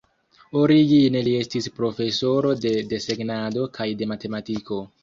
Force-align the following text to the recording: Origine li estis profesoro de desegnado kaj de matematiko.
Origine 0.61 1.21
li 1.27 1.35
estis 1.41 1.69
profesoro 1.77 2.57
de 2.65 2.75
desegnado 2.95 3.71
kaj 3.79 3.91
de 4.03 4.15
matematiko. 4.17 4.87